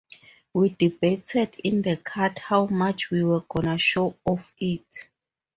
We 0.51 0.69
debated 0.69 1.57
in 1.63 1.83
the 1.83 1.95
cut 1.95 2.39
how 2.39 2.65
much 2.65 3.11
we 3.11 3.23
were 3.23 3.41
gonna 3.41 3.77
show 3.77 4.15
of 4.25 4.51
it. 4.57 5.07